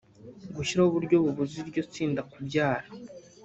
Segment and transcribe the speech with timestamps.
[0.55, 2.87] gushyiraho uburyo bubuza iryo tsinda kubyara